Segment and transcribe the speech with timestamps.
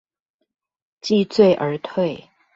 [0.99, 2.27] 既醉而退